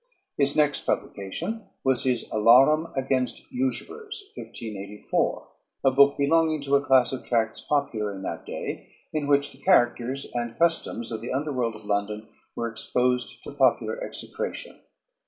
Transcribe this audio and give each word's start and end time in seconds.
His 0.35 0.55
next 0.55 0.87
publication 0.87 1.67
was 1.83 2.05
his 2.05 2.27
"Alarum 2.31 2.87
against 2.95 3.51
Usurers" 3.51 4.31
(1584), 4.33 5.47
a 5.83 5.91
book 5.91 6.17
belonging 6.17 6.59
to 6.61 6.75
a 6.75 6.81
class 6.81 7.13
of 7.13 7.23
tracts 7.23 7.61
popular 7.61 8.11
in 8.11 8.23
that 8.23 8.43
day 8.43 8.89
in 9.13 9.27
which 9.27 9.51
the 9.51 9.59
characters 9.61 10.25
and 10.33 10.57
customs 10.57 11.11
of 11.11 11.21
the 11.21 11.31
underworld 11.31 11.75
of 11.75 11.85
London 11.85 12.27
were 12.55 12.67
exposed 12.67 13.43
to 13.43 13.51
popular 13.51 14.03
execration. 14.03 14.81